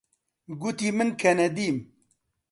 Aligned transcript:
گوتی 0.61 0.89
من 0.97 1.09
کەنەدیم. 1.21 1.77